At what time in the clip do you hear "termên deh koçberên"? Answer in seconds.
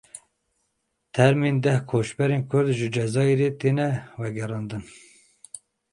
1.15-2.43